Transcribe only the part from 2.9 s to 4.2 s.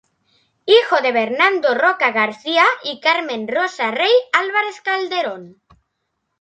Carmen Rosa Rey